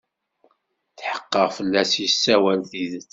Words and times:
Tḥeqqeɣ 0.97 1.47
fell-as 1.57 1.91
yessawal 2.03 2.61
tidet. 2.71 3.09